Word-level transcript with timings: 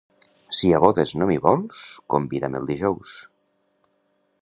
Si 0.59 0.71
a 0.77 0.79
bodes 0.85 1.11
no 1.21 1.27
m'hi 1.31 1.37
vols, 1.45 1.83
convida'm 2.15 2.61
el 2.61 2.69
dijous. 2.73 3.15